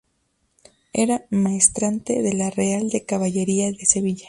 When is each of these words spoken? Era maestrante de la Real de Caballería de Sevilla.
Era 0.93 1.27
maestrante 1.29 2.23
de 2.23 2.33
la 2.33 2.49
Real 2.49 2.89
de 2.89 3.05
Caballería 3.05 3.71
de 3.71 3.85
Sevilla. 3.85 4.19